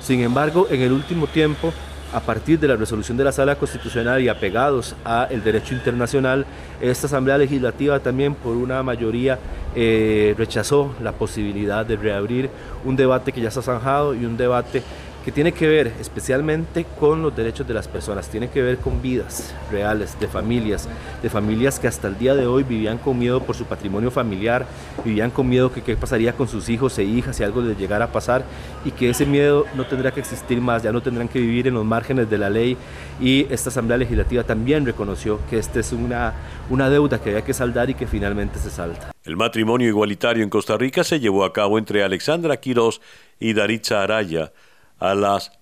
Sin 0.00 0.20
embargo, 0.20 0.66
en 0.70 0.82
el 0.82 0.92
último 0.92 1.26
tiempo 1.28 1.72
a 2.12 2.20
partir 2.20 2.58
de 2.58 2.68
la 2.68 2.76
resolución 2.76 3.16
de 3.18 3.24
la 3.24 3.32
Sala 3.32 3.56
Constitucional 3.56 4.22
y 4.22 4.28
apegados 4.28 4.94
al 5.04 5.42
derecho 5.42 5.74
internacional, 5.74 6.46
esta 6.80 7.06
Asamblea 7.06 7.38
Legislativa 7.38 8.00
también 8.00 8.34
por 8.34 8.56
una 8.56 8.82
mayoría 8.82 9.38
eh, 9.74 10.34
rechazó 10.38 10.94
la 11.02 11.12
posibilidad 11.12 11.84
de 11.84 11.96
reabrir 11.96 12.48
un 12.84 12.96
debate 12.96 13.32
que 13.32 13.40
ya 13.40 13.48
está 13.48 13.62
zanjado 13.62 14.14
y 14.14 14.24
un 14.24 14.36
debate 14.36 14.82
que 15.28 15.32
tiene 15.32 15.52
que 15.52 15.66
ver 15.66 15.92
especialmente 16.00 16.86
con 16.98 17.20
los 17.20 17.36
derechos 17.36 17.68
de 17.68 17.74
las 17.74 17.86
personas, 17.86 18.30
tiene 18.30 18.48
que 18.48 18.62
ver 18.62 18.78
con 18.78 19.02
vidas 19.02 19.54
reales, 19.70 20.18
de 20.18 20.26
familias, 20.26 20.88
de 21.22 21.28
familias 21.28 21.78
que 21.78 21.86
hasta 21.86 22.08
el 22.08 22.16
día 22.16 22.34
de 22.34 22.46
hoy 22.46 22.62
vivían 22.62 22.96
con 22.96 23.18
miedo 23.18 23.42
por 23.42 23.54
su 23.54 23.66
patrimonio 23.66 24.10
familiar, 24.10 24.64
vivían 25.04 25.30
con 25.30 25.46
miedo 25.46 25.70
que 25.70 25.82
qué 25.82 25.98
pasaría 25.98 26.32
con 26.32 26.48
sus 26.48 26.70
hijos 26.70 26.98
e 26.98 27.04
hijas 27.04 27.36
si 27.36 27.44
algo 27.44 27.60
les 27.60 27.76
llegara 27.76 28.06
a 28.06 28.08
pasar 28.10 28.42
y 28.86 28.90
que 28.90 29.10
ese 29.10 29.26
miedo 29.26 29.66
no 29.76 29.86
tendrá 29.86 30.12
que 30.12 30.20
existir 30.20 30.62
más, 30.62 30.82
ya 30.82 30.92
no 30.92 31.02
tendrán 31.02 31.28
que 31.28 31.40
vivir 31.40 31.66
en 31.66 31.74
los 31.74 31.84
márgenes 31.84 32.30
de 32.30 32.38
la 32.38 32.48
ley 32.48 32.78
y 33.20 33.46
esta 33.52 33.68
Asamblea 33.68 33.98
Legislativa 33.98 34.44
también 34.44 34.86
reconoció 34.86 35.40
que 35.50 35.58
esta 35.58 35.78
es 35.78 35.92
una, 35.92 36.32
una 36.70 36.88
deuda 36.88 37.20
que 37.20 37.28
había 37.28 37.44
que 37.44 37.52
saldar 37.52 37.90
y 37.90 37.94
que 37.94 38.06
finalmente 38.06 38.58
se 38.58 38.70
salta. 38.70 39.10
El 39.24 39.36
matrimonio 39.36 39.88
igualitario 39.88 40.42
en 40.42 40.48
Costa 40.48 40.78
Rica 40.78 41.04
se 41.04 41.20
llevó 41.20 41.44
a 41.44 41.52
cabo 41.52 41.76
entre 41.76 42.02
Alexandra 42.02 42.56
Quiroz 42.56 43.02
y 43.38 43.52
Daritza 43.52 44.02
Araya, 44.02 44.52
a 44.98 45.14
las 45.14 45.52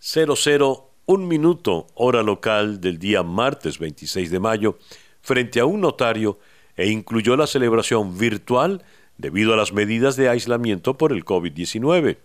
001 0.00 1.26
minuto 1.26 1.86
hora 1.94 2.22
local 2.22 2.80
del 2.80 2.98
día 2.98 3.22
martes 3.22 3.78
26 3.78 4.30
de 4.30 4.40
mayo 4.40 4.78
frente 5.20 5.60
a 5.60 5.66
un 5.66 5.80
notario 5.80 6.38
e 6.76 6.88
incluyó 6.88 7.36
la 7.36 7.46
celebración 7.46 8.16
virtual 8.16 8.84
debido 9.16 9.52
a 9.52 9.56
las 9.56 9.72
medidas 9.72 10.16
de 10.16 10.28
aislamiento 10.28 10.96
por 10.96 11.12
el 11.12 11.24
COVID-19. 11.24 12.18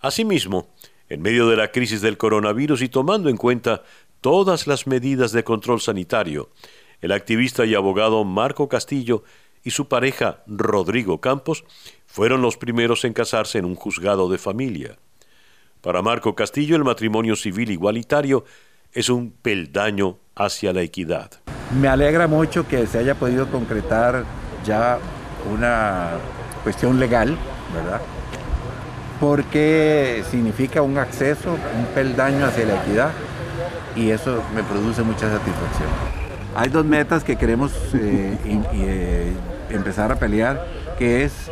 Asimismo, 0.00 0.68
en 1.08 1.22
medio 1.22 1.48
de 1.48 1.56
la 1.56 1.70
crisis 1.70 2.00
del 2.00 2.16
coronavirus 2.16 2.82
y 2.82 2.88
tomando 2.88 3.28
en 3.28 3.36
cuenta 3.36 3.82
todas 4.20 4.66
las 4.66 4.86
medidas 4.86 5.32
de 5.32 5.44
control 5.44 5.80
sanitario, 5.80 6.50
el 7.00 7.12
activista 7.12 7.66
y 7.66 7.74
abogado 7.74 8.24
Marco 8.24 8.68
Castillo 8.68 9.22
y 9.62 9.70
su 9.70 9.86
pareja 9.86 10.42
Rodrigo 10.46 11.20
Campos 11.20 11.64
fueron 12.06 12.42
los 12.42 12.56
primeros 12.56 13.04
en 13.04 13.12
casarse 13.12 13.58
en 13.58 13.64
un 13.64 13.74
juzgado 13.74 14.28
de 14.28 14.38
familia. 14.38 14.98
Para 15.80 16.02
Marco 16.02 16.34
Castillo, 16.34 16.74
el 16.76 16.82
matrimonio 16.82 17.36
civil 17.36 17.70
igualitario 17.70 18.44
es 18.92 19.08
un 19.08 19.30
peldaño 19.30 20.18
hacia 20.34 20.72
la 20.72 20.82
equidad. 20.82 21.30
Me 21.80 21.88
alegra 21.88 22.26
mucho 22.26 22.66
que 22.66 22.86
se 22.86 22.98
haya 22.98 23.14
podido 23.14 23.48
concretar 23.48 24.24
ya 24.64 24.98
una 25.52 26.12
cuestión 26.64 26.98
legal, 26.98 27.36
¿verdad? 27.72 28.00
Porque 29.20 30.24
significa 30.30 30.82
un 30.82 30.98
acceso, 30.98 31.52
un 31.52 31.86
peldaño 31.94 32.46
hacia 32.46 32.66
la 32.66 32.82
equidad 32.82 33.12
y 33.94 34.10
eso 34.10 34.42
me 34.54 34.64
produce 34.64 35.02
mucha 35.02 35.30
satisfacción. 35.30 35.88
Hay 36.56 36.70
dos 36.70 36.84
metas 36.84 37.22
que 37.22 37.36
queremos 37.36 37.72
eh, 37.94 38.36
eh, 38.74 39.32
empezar 39.70 40.10
a 40.10 40.16
pelear, 40.16 40.66
que 40.98 41.24
es 41.24 41.50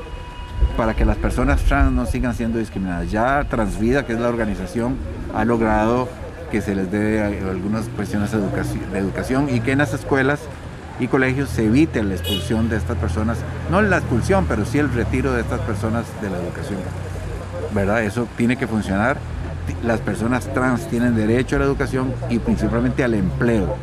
para 0.77 0.95
que 0.95 1.05
las 1.05 1.17
personas 1.17 1.63
trans 1.63 1.93
no 1.93 2.07
sigan 2.07 2.35
siendo 2.35 2.59
discriminadas. 2.59 3.11
Ya 3.11 3.45
Transvida, 3.45 4.05
que 4.05 4.13
es 4.13 4.21
la 4.21 4.29
organización, 4.29 4.97
ha 5.35 5.45
logrado 5.45 6.09
que 6.51 6.61
se 6.61 6.75
les 6.75 6.91
dé 6.91 7.23
algunas 7.23 7.87
cuestiones 7.97 8.31
de 8.33 8.99
educación, 8.99 9.49
y 9.51 9.61
que 9.61 9.73
en 9.73 9.79
las 9.79 9.93
escuelas 9.95 10.41
y 11.01 11.09
colegios 11.09 11.51
se 11.51 11.65
evite 11.65 12.03
la 12.03 12.15
expulsión 12.15 12.69
de 12.69 12.77
estas 12.77 12.97
personas, 12.97 13.39
no 13.71 13.83
la 13.83 13.99
expulsión, 13.99 14.47
pero 14.49 14.65
sí 14.65 14.79
el 14.79 14.93
retiro 14.93 15.33
de 15.33 15.41
estas 15.41 15.61
personas 15.61 16.05
de 16.23 16.31
la 16.31 16.39
educación. 16.39 16.79
¿Verdad? 17.75 18.05
Eso 18.05 18.29
tiene 18.37 18.57
que 18.57 18.67
funcionar. 18.67 19.19
Las 19.83 20.01
personas 20.01 20.47
trans 20.55 20.89
tienen 20.89 21.17
derecho 21.17 21.57
a 21.57 21.59
la 21.59 21.65
educación 21.65 22.15
y 22.31 22.39
principalmente 22.39 23.03
al 23.03 23.15
empleo. 23.15 23.77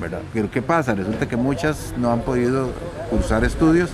¿verdad? 0.00 0.20
Pero 0.32 0.50
¿qué 0.50 0.62
pasa? 0.62 0.94
Resulta 0.94 1.26
que 1.26 1.36
muchas 1.36 1.94
no 1.96 2.12
han 2.12 2.20
podido 2.20 2.70
cursar 3.10 3.44
estudios 3.44 3.90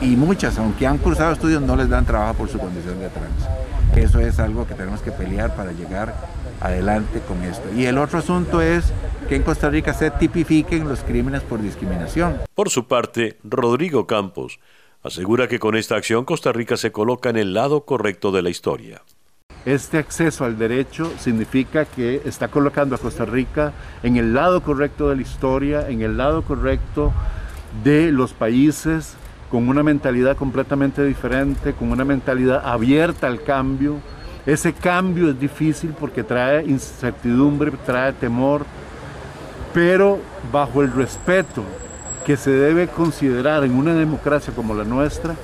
y 0.00 0.16
muchas, 0.16 0.58
aunque 0.58 0.86
han 0.86 0.98
cursado 0.98 1.32
estudios, 1.32 1.62
no 1.62 1.76
les 1.76 1.88
dan 1.88 2.04
trabajo 2.04 2.34
por 2.34 2.48
su 2.48 2.58
condición 2.58 3.00
de 3.00 3.08
trans. 3.08 3.46
Eso 3.96 4.20
es 4.20 4.38
algo 4.38 4.66
que 4.66 4.74
tenemos 4.74 5.00
que 5.00 5.10
pelear 5.10 5.54
para 5.56 5.72
llegar 5.72 6.14
adelante 6.60 7.20
con 7.26 7.42
esto. 7.42 7.68
Y 7.74 7.86
el 7.86 7.98
otro 7.98 8.18
asunto 8.18 8.60
es 8.60 8.92
que 9.28 9.36
en 9.36 9.42
Costa 9.42 9.70
Rica 9.70 9.94
se 9.94 10.10
tipifiquen 10.10 10.88
los 10.88 11.00
crímenes 11.00 11.42
por 11.42 11.62
discriminación. 11.62 12.36
Por 12.54 12.70
su 12.70 12.86
parte, 12.86 13.38
Rodrigo 13.42 14.06
Campos 14.06 14.58
asegura 15.02 15.48
que 15.48 15.58
con 15.58 15.76
esta 15.76 15.96
acción 15.96 16.24
Costa 16.24 16.52
Rica 16.52 16.76
se 16.76 16.92
coloca 16.92 17.30
en 17.30 17.36
el 17.36 17.54
lado 17.54 17.84
correcto 17.84 18.32
de 18.32 18.42
la 18.42 18.50
historia. 18.50 19.02
Este 19.64 19.98
acceso 19.98 20.44
al 20.44 20.58
derecho 20.58 21.12
significa 21.18 21.86
que 21.86 22.22
está 22.24 22.48
colocando 22.48 22.94
a 22.94 22.98
Costa 22.98 23.24
Rica 23.24 23.72
en 24.02 24.16
el 24.16 24.32
lado 24.32 24.62
correcto 24.62 25.08
de 25.08 25.16
la 25.16 25.22
historia, 25.22 25.88
en 25.88 26.02
el 26.02 26.16
lado 26.16 26.42
correcto 26.42 27.12
de 27.82 28.12
los 28.12 28.32
países 28.32 29.16
con 29.50 29.68
una 29.68 29.82
mentalidad 29.82 30.36
completamente 30.36 31.04
diferente, 31.04 31.72
con 31.72 31.90
una 31.90 32.04
mentalidad 32.04 32.62
abierta 32.64 33.26
al 33.26 33.42
cambio, 33.42 33.96
ese 34.46 34.72
cambio 34.72 35.30
es 35.30 35.40
difícil 35.40 35.94
porque 35.98 36.22
trae 36.22 36.64
incertidumbre, 36.64 37.72
trae 37.84 38.12
temor, 38.12 38.64
pero 39.74 40.20
bajo 40.52 40.82
el 40.82 40.92
respeto 40.92 41.64
que 42.24 42.36
se 42.36 42.50
debe 42.50 42.88
considerar 42.88 43.64
en 43.64 43.74
una 43.74 43.94
democracia 43.94 44.52
como 44.54 44.74
la 44.74 44.84
nuestra, 44.84 45.34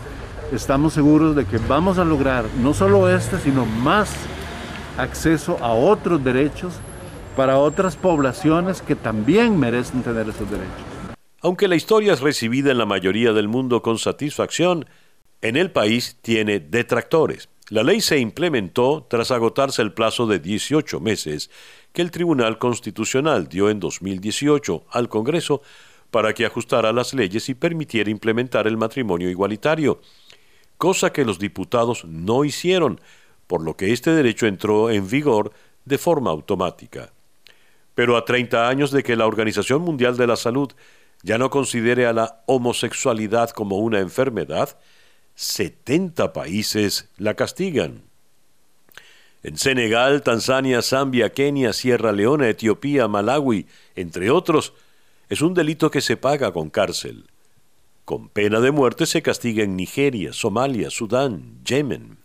estamos 0.52 0.92
seguros 0.92 1.34
de 1.34 1.44
que 1.44 1.58
vamos 1.58 1.98
a 1.98 2.04
lograr 2.04 2.44
no 2.60 2.74
solo 2.74 3.08
este, 3.08 3.38
sino 3.38 3.66
más 3.66 4.12
acceso 4.98 5.58
a 5.60 5.72
otros 5.72 6.22
derechos 6.22 6.74
para 7.36 7.58
otras 7.58 7.96
poblaciones 7.96 8.82
que 8.82 8.94
también 8.94 9.58
merecen 9.58 10.02
tener 10.02 10.28
esos 10.28 10.48
derechos. 10.50 10.91
Aunque 11.42 11.66
la 11.66 11.74
historia 11.74 12.12
es 12.12 12.20
recibida 12.20 12.70
en 12.70 12.78
la 12.78 12.86
mayoría 12.86 13.32
del 13.32 13.48
mundo 13.48 13.82
con 13.82 13.98
satisfacción, 13.98 14.86
en 15.40 15.56
el 15.56 15.72
país 15.72 16.16
tiene 16.22 16.60
detractores. 16.60 17.48
La 17.68 17.82
ley 17.82 18.00
se 18.00 18.18
implementó 18.18 19.08
tras 19.10 19.32
agotarse 19.32 19.82
el 19.82 19.92
plazo 19.92 20.28
de 20.28 20.38
18 20.38 21.00
meses 21.00 21.50
que 21.92 22.00
el 22.00 22.12
Tribunal 22.12 22.58
Constitucional 22.58 23.48
dio 23.48 23.70
en 23.70 23.80
2018 23.80 24.84
al 24.88 25.08
Congreso 25.08 25.62
para 26.12 26.32
que 26.32 26.46
ajustara 26.46 26.92
las 26.92 27.12
leyes 27.12 27.48
y 27.48 27.54
permitiera 27.54 28.08
implementar 28.08 28.68
el 28.68 28.76
matrimonio 28.76 29.28
igualitario, 29.28 30.00
cosa 30.78 31.12
que 31.12 31.24
los 31.24 31.40
diputados 31.40 32.04
no 32.04 32.44
hicieron, 32.44 33.00
por 33.48 33.64
lo 33.64 33.76
que 33.76 33.92
este 33.92 34.12
derecho 34.12 34.46
entró 34.46 34.90
en 34.90 35.08
vigor 35.08 35.52
de 35.86 35.98
forma 35.98 36.30
automática. 36.30 37.12
Pero 37.96 38.16
a 38.16 38.24
30 38.24 38.68
años 38.68 38.92
de 38.92 39.02
que 39.02 39.16
la 39.16 39.26
Organización 39.26 39.82
Mundial 39.82 40.16
de 40.16 40.26
la 40.28 40.36
Salud 40.36 40.72
ya 41.22 41.38
no 41.38 41.50
considere 41.50 42.06
a 42.06 42.12
la 42.12 42.42
homosexualidad 42.46 43.50
como 43.50 43.78
una 43.78 44.00
enfermedad, 44.00 44.78
70 45.34 46.32
países 46.32 47.08
la 47.16 47.34
castigan. 47.34 48.02
En 49.42 49.58
Senegal, 49.58 50.22
Tanzania, 50.22 50.82
Zambia, 50.82 51.32
Kenia, 51.32 51.72
Sierra 51.72 52.12
Leona, 52.12 52.48
Etiopía, 52.48 53.08
Malawi, 53.08 53.66
entre 53.96 54.30
otros, 54.30 54.72
es 55.28 55.42
un 55.42 55.54
delito 55.54 55.90
que 55.90 56.00
se 56.00 56.16
paga 56.16 56.52
con 56.52 56.70
cárcel. 56.70 57.26
Con 58.04 58.28
pena 58.28 58.60
de 58.60 58.70
muerte 58.70 59.06
se 59.06 59.22
castiga 59.22 59.64
en 59.64 59.76
Nigeria, 59.76 60.32
Somalia, 60.32 60.90
Sudán, 60.90 61.64
Yemen. 61.64 62.18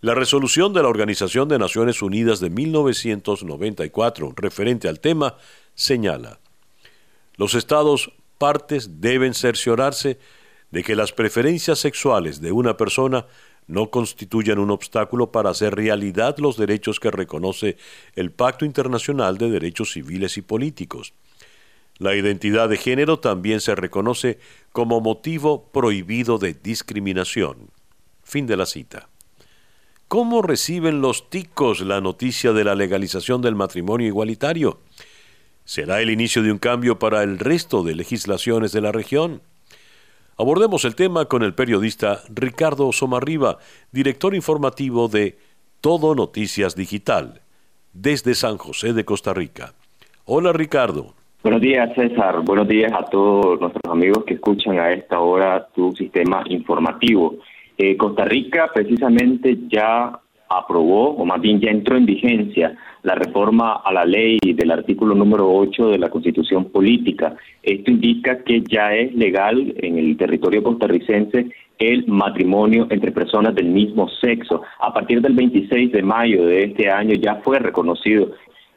La 0.00 0.14
resolución 0.14 0.72
de 0.72 0.82
la 0.82 0.88
Organización 0.88 1.48
de 1.48 1.58
Naciones 1.58 2.02
Unidas 2.02 2.40
de 2.40 2.50
1994 2.50 4.32
referente 4.36 4.88
al 4.88 4.98
tema 4.98 5.36
señala, 5.74 6.40
los 7.36 7.54
estados 7.54 8.12
partes 8.38 9.00
deben 9.00 9.34
cerciorarse 9.34 10.18
de 10.70 10.82
que 10.82 10.96
las 10.96 11.12
preferencias 11.12 11.78
sexuales 11.78 12.40
de 12.40 12.52
una 12.52 12.76
persona 12.76 13.26
no 13.66 13.90
constituyan 13.90 14.58
un 14.58 14.70
obstáculo 14.70 15.30
para 15.30 15.50
hacer 15.50 15.74
realidad 15.74 16.36
los 16.38 16.56
derechos 16.56 16.98
que 16.98 17.10
reconoce 17.10 17.76
el 18.16 18.32
Pacto 18.32 18.64
Internacional 18.64 19.38
de 19.38 19.50
Derechos 19.50 19.92
Civiles 19.92 20.36
y 20.36 20.42
Políticos. 20.42 21.14
La 21.98 22.16
identidad 22.16 22.68
de 22.68 22.78
género 22.78 23.20
también 23.20 23.60
se 23.60 23.74
reconoce 23.74 24.38
como 24.72 25.00
motivo 25.00 25.70
prohibido 25.70 26.38
de 26.38 26.54
discriminación. 26.54 27.70
Fin 28.24 28.46
de 28.46 28.56
la 28.56 28.66
cita. 28.66 29.08
¿Cómo 30.08 30.42
reciben 30.42 31.00
los 31.00 31.30
ticos 31.30 31.80
la 31.80 32.00
noticia 32.00 32.52
de 32.52 32.64
la 32.64 32.74
legalización 32.74 33.40
del 33.40 33.54
matrimonio 33.54 34.06
igualitario? 34.06 34.80
¿Será 35.64 36.00
el 36.00 36.10
inicio 36.10 36.42
de 36.42 36.50
un 36.50 36.58
cambio 36.58 36.98
para 36.98 37.22
el 37.22 37.38
resto 37.38 37.84
de 37.84 37.94
legislaciones 37.94 38.72
de 38.72 38.80
la 38.80 38.90
región? 38.90 39.42
Abordemos 40.36 40.84
el 40.84 40.96
tema 40.96 41.26
con 41.26 41.44
el 41.44 41.54
periodista 41.54 42.20
Ricardo 42.28 42.90
Somarriba, 42.90 43.58
director 43.92 44.34
informativo 44.34 45.06
de 45.06 45.38
Todo 45.80 46.16
Noticias 46.16 46.74
Digital, 46.74 47.42
desde 47.92 48.34
San 48.34 48.58
José 48.58 48.92
de 48.92 49.04
Costa 49.04 49.34
Rica. 49.34 49.72
Hola 50.24 50.52
Ricardo. 50.52 51.14
Buenos 51.44 51.60
días 51.60 51.94
César, 51.94 52.40
buenos 52.42 52.66
días 52.66 52.92
a 52.92 53.04
todos 53.04 53.60
nuestros 53.60 53.92
amigos 53.92 54.24
que 54.24 54.34
escuchan 54.34 54.78
a 54.78 54.92
esta 54.92 55.20
hora 55.20 55.68
tu 55.74 55.92
sistema 55.92 56.42
informativo. 56.46 57.36
Eh, 57.78 57.96
Costa 57.96 58.24
Rica 58.24 58.70
precisamente 58.74 59.56
ya 59.68 60.18
aprobó, 60.48 61.14
o 61.14 61.24
más 61.24 61.40
bien 61.40 61.60
ya 61.60 61.70
entró 61.70 61.96
en 61.96 62.06
vigencia, 62.06 62.76
la 63.02 63.14
reforma 63.14 63.80
a 63.84 63.92
la 63.92 64.04
ley 64.04 64.38
del 64.42 64.70
artículo 64.70 65.14
número 65.14 65.52
8 65.52 65.88
de 65.88 65.98
la 65.98 66.08
Constitución 66.08 66.66
Política. 66.66 67.34
Esto 67.62 67.90
indica 67.90 68.42
que 68.44 68.62
ya 68.62 68.94
es 68.94 69.14
legal 69.14 69.74
en 69.78 69.98
el 69.98 70.16
territorio 70.16 70.62
costarricense 70.62 71.50
el 71.78 72.06
matrimonio 72.06 72.86
entre 72.90 73.10
personas 73.10 73.54
del 73.54 73.66
mismo 73.66 74.08
sexo. 74.20 74.62
A 74.78 74.94
partir 74.94 75.20
del 75.20 75.34
26 75.34 75.92
de 75.92 76.02
mayo 76.02 76.46
de 76.46 76.64
este 76.64 76.90
año 76.90 77.14
ya 77.14 77.36
fue 77.36 77.58
reconocido 77.58 78.30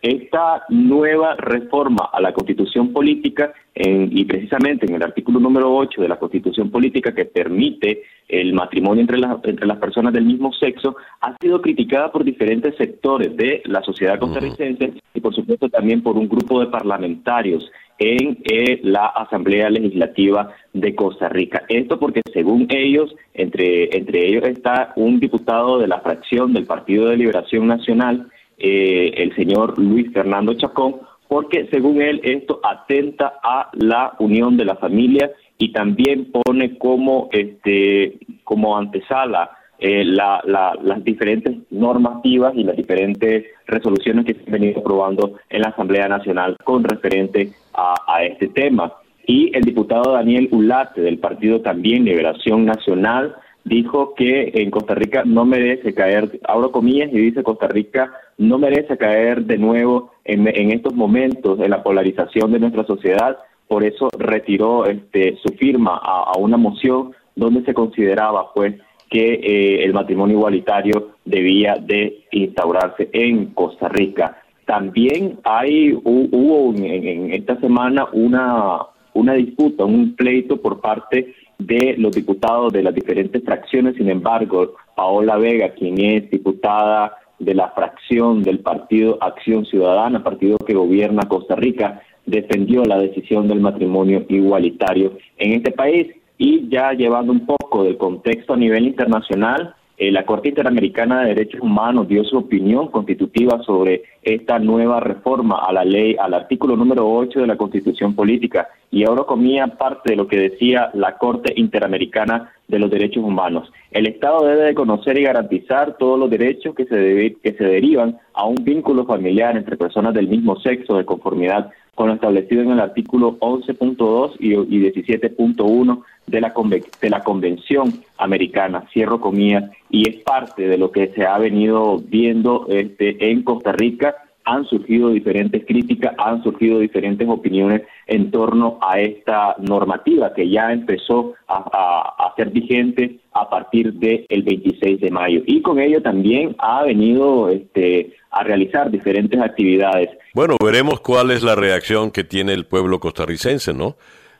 esta 0.05 0.65
nueva 0.69 1.35
reforma 1.35 2.09
a 2.13 2.21
la 2.21 2.31
constitución 2.31 2.93
política 2.93 3.53
y 3.74 4.24
precisamente 4.25 4.85
en 4.85 4.93
el 4.93 5.03
artículo 5.03 5.39
número 5.39 5.75
8 5.75 6.01
de 6.01 6.07
la 6.07 6.19
constitución 6.19 6.69
política 6.69 7.13
que 7.13 7.25
permite 7.25 8.03
el 8.27 8.53
matrimonio 8.53 9.01
entre, 9.01 9.19
entre 9.50 9.65
las 9.65 9.77
personas 9.77 10.13
del 10.13 10.25
mismo 10.25 10.53
sexo 10.53 10.95
ha 11.21 11.35
sido 11.41 11.59
criticada 11.59 12.12
por 12.12 12.24
diferentes 12.24 12.75
sectores 12.77 13.35
de 13.35 13.63
la 13.65 13.81
sociedad 13.81 14.19
costarricense 14.19 14.93
y 15.13 15.19
por 15.19 15.33
supuesto 15.33 15.69
también 15.69 16.03
por 16.03 16.15
un 16.17 16.29
grupo 16.29 16.59
de 16.59 16.67
parlamentarios 16.67 17.69
en 17.97 18.38
eh, 18.43 18.81
la 18.83 19.07
Asamblea 19.07 19.69
Legislativa 19.69 20.50
de 20.74 20.93
Costa 20.93 21.29
Rica. 21.29 21.63
Esto 21.67 21.97
porque 22.00 22.21
según 22.31 22.67
ellos, 22.69 23.15
entre, 23.33 23.95
entre 23.97 24.27
ellos 24.27 24.43
está 24.43 24.93
un 24.97 25.19
diputado 25.19 25.79
de 25.79 25.88
la 25.88 26.01
fracción 26.01 26.53
del 26.53 26.65
Partido 26.65 27.07
de 27.07 27.17
Liberación 27.17 27.67
Nacional, 27.67 28.29
eh, 28.57 29.13
el 29.17 29.35
señor 29.35 29.77
Luis 29.77 30.12
Fernando 30.13 30.53
Chacón, 30.53 30.97
porque 31.27 31.67
según 31.71 32.01
él 32.01 32.21
esto 32.24 32.59
atenta 32.63 33.39
a 33.43 33.69
la 33.74 34.13
unión 34.19 34.57
de 34.57 34.65
la 34.65 34.75
familia 34.75 35.31
y 35.57 35.71
también 35.71 36.31
pone 36.31 36.77
como 36.77 37.29
este 37.31 38.19
como 38.43 38.77
antesala 38.77 39.51
eh, 39.79 40.05
la, 40.05 40.41
las 40.45 41.03
diferentes 41.03 41.57
normativas 41.69 42.55
y 42.55 42.63
las 42.63 42.77
diferentes 42.77 43.45
resoluciones 43.67 44.25
que 44.25 44.33
se 44.33 44.43
han 44.45 44.51
venido 44.51 44.79
aprobando 44.79 45.33
en 45.50 45.62
la 45.62 45.69
Asamblea 45.69 46.07
Nacional 46.07 46.55
con 46.63 46.83
referente 46.83 47.51
a, 47.74 47.95
a 48.07 48.24
este 48.24 48.47
tema. 48.47 48.93
Y 49.27 49.51
el 49.55 49.63
diputado 49.63 50.13
Daniel 50.13 50.47
Ulate 50.51 51.01
del 51.01 51.17
partido 51.17 51.59
también 51.62 52.05
Liberación 52.05 52.65
Nacional 52.65 53.35
dijo 53.65 54.13
que 54.13 54.51
en 54.53 54.69
Costa 54.72 54.93
Rica 54.95 55.24
no 55.25 55.43
merece 55.43 55.93
caer, 55.93 56.39
abro 56.48 56.72
comillas, 56.72 57.10
y 57.12 57.17
dice 57.17 57.43
Costa 57.43 57.67
Rica 57.67 58.13
no 58.38 58.57
merece 58.57 58.95
caer 58.98 59.43
de 59.43 59.57
nuevo 59.57 60.12
en, 60.24 60.48
estos 60.72 60.93
momentos 60.93 61.57
de 61.57 61.67
la 61.67 61.84
polarización 61.84 62.51
de 62.51 62.60
nuestra 62.60 62.86
sociedad, 62.86 63.38
por 63.67 63.84
eso 63.84 64.07
retiró 64.17 64.86
este, 64.86 65.38
su 65.43 65.53
firma 65.55 66.00
a, 66.01 66.38
una 66.38 66.57
moción 66.57 67.12
donde 67.36 67.63
se 67.63 67.74
consideraba 67.74 68.53
pues 68.53 68.75
que 69.10 69.34
eh, 69.34 69.84
el 69.84 69.93
matrimonio 69.93 70.38
igualitario 70.38 71.12
debía 71.25 71.75
de 71.75 72.24
instaurarse 72.31 73.10
en 73.13 73.48
Costa 73.48 73.89
Rica. 73.89 74.41
También 74.65 75.39
hay 75.43 75.93
hubo 75.93 76.74
en, 76.75 77.34
esta 77.34 77.60
semana 77.60 78.07
una 78.13 78.79
una 79.15 79.34
disputa, 79.34 79.86
un 79.86 80.15
pleito 80.15 80.57
por 80.57 80.81
parte 80.81 81.34
de 81.57 81.95
los 81.97 82.15
diputados 82.15 82.74
de 82.74 82.83
las 82.83 82.93
diferentes 82.93 83.43
fracciones. 83.43 83.95
Sin 83.95 84.09
embargo, 84.09 84.75
Paola 84.95 85.38
Vega, 85.38 85.69
quien 85.74 86.00
es 86.00 86.29
diputada 86.29 87.17
de 87.39 87.53
la 87.53 87.69
fracción 87.71 88.43
del 88.43 88.59
Partido 88.59 89.17
Acción 89.21 89.65
Ciudadana, 89.65 90.24
partido 90.24 90.57
que 90.57 90.74
gobierna 90.74 91.27
Costa 91.27 91.55
Rica, 91.55 92.01
defendió 92.25 92.83
la 92.85 92.97
decisión 92.97 93.47
del 93.47 93.59
matrimonio 93.59 94.25
igualitario 94.29 95.17
en 95.38 95.53
este 95.53 95.71
país 95.71 96.07
y 96.38 96.67
ya 96.69 96.93
llevando 96.93 97.31
un 97.31 97.45
poco 97.45 97.83
del 97.83 97.97
contexto 97.97 98.53
a 98.53 98.57
nivel 98.57 98.88
internacional, 98.88 99.75
eh, 99.97 100.11
la 100.11 100.25
Corte 100.25 100.49
Interamericana 100.49 101.21
de 101.21 101.29
Derechos 101.29 101.61
Humanos 101.61 102.07
dio 102.07 102.23
su 102.25 102.37
opinión 102.37 102.89
constitutiva 102.89 103.63
sobre 103.63 104.03
esta 104.21 104.59
nueva 104.59 104.99
reforma 104.99 105.59
a 105.65 105.71
la 105.71 105.85
ley, 105.85 106.17
al 106.19 106.33
artículo 106.33 106.75
número 106.75 107.09
8 107.09 107.39
de 107.39 107.47
la 107.47 107.55
Constitución 107.55 108.13
Política, 108.13 108.67
y 108.91 109.05
ahora 109.05 109.23
comía 109.23 109.67
parte 109.67 110.11
de 110.11 110.15
lo 110.17 110.27
que 110.27 110.37
decía 110.37 110.89
la 110.93 111.17
Corte 111.17 111.53
Interamericana 111.55 112.51
de 112.67 112.79
los 112.79 112.89
Derechos 112.89 113.23
Humanos. 113.23 113.71
El 113.91 114.07
Estado 114.07 114.45
debe 114.45 114.63
de 114.63 114.75
conocer 114.75 115.17
y 115.17 115.23
garantizar 115.23 115.97
todos 115.97 116.19
los 116.19 116.29
derechos 116.29 116.75
que 116.75 116.85
se, 116.85 117.37
que 117.41 117.53
se 117.53 117.63
derivan 117.63 118.17
a 118.33 118.45
un 118.45 118.55
vínculo 118.55 119.05
familiar 119.05 119.55
entre 119.55 119.77
personas 119.77 120.13
del 120.13 120.27
mismo 120.27 120.59
sexo 120.59 120.97
de 120.97 121.05
conformidad 121.05 121.71
con 121.95 122.09
lo 122.09 122.13
establecido 122.13 122.61
en 122.61 122.71
el 122.71 122.79
artículo 122.81 123.39
11.2 123.39 124.35
y, 124.39 124.53
y 124.53 124.91
17.1 124.91 126.03
de 126.27 126.41
la, 126.41 126.53
de 127.01 127.09
la 127.09 127.23
Convención 127.23 128.03
Americana, 128.17 128.83
cierro 128.91 129.21
comillas, 129.21 129.71
y 129.89 130.09
es 130.09 130.17
parte 130.23 130.67
de 130.67 130.77
lo 130.77 130.91
que 130.91 131.07
se 131.15 131.25
ha 131.25 131.37
venido 131.37 131.99
viendo 131.99 132.67
este, 132.69 133.31
en 133.31 133.43
Costa 133.43 133.71
Rica. 133.71 134.15
Han 134.45 134.65
surgido 134.65 135.09
diferentes 135.09 135.65
críticas, 135.65 136.13
han 136.17 136.41
surgido 136.43 136.79
diferentes 136.79 137.27
opiniones 137.27 137.81
en 138.07 138.31
torno 138.31 138.77
a 138.81 138.99
esta 138.99 139.55
normativa 139.59 140.33
que 140.33 140.49
ya 140.49 140.71
empezó 140.71 141.33
a, 141.47 142.15
a, 142.17 142.33
ser 142.35 142.49
vigente 142.49 143.19
a 143.33 143.49
partir 143.49 143.93
del 143.93 144.25
26 144.29 145.01
de 145.01 145.11
mayo. 145.11 145.41
Y 145.45 145.61
con 145.61 145.79
ello 145.79 146.01
también 146.01 146.55
ha 146.59 146.83
venido 146.83 147.49
este, 147.49 148.15
a 148.31 148.43
realizar 148.43 148.91
diferentes 148.91 149.39
actividades. 149.39 150.09
Bueno, 150.33 150.57
veremos 150.63 150.99
cuál 150.99 151.31
es 151.31 151.41
la 151.43 151.55
reacción 151.55 152.11
que 152.11 152.23
tiene 152.23 152.53
el 152.53 152.65
pueblo 152.65 152.99
costarricense, 152.99 153.73
¿no? 153.73 153.95